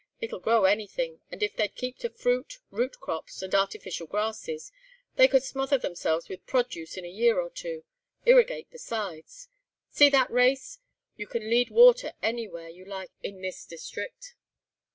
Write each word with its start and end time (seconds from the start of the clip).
It'll 0.19 0.39
grow 0.39 0.63
anything, 0.63 1.21
and 1.29 1.43
if 1.43 1.55
they'd 1.55 1.75
keep 1.75 1.99
to 1.99 2.09
fruit, 2.09 2.57
root 2.71 2.99
crops, 2.99 3.43
and 3.43 3.53
artificial 3.53 4.07
grasses, 4.07 4.71
they 5.15 5.27
could 5.27 5.43
smother 5.43 5.77
theirselves 5.77 6.27
with 6.27 6.43
produce 6.47 6.97
in 6.97 7.05
a 7.05 7.07
year 7.07 7.39
or 7.39 7.51
two. 7.51 7.83
Irrigate 8.25 8.71
besides. 8.71 9.47
See 9.91 10.09
that 10.09 10.31
race? 10.31 10.79
You 11.17 11.27
can 11.27 11.51
lead 11.51 11.69
water 11.69 12.13
anywhere 12.23 12.69
you 12.69 12.83
like 12.83 13.11
in 13.21 13.41
this 13.43 13.63
district." 13.63 14.33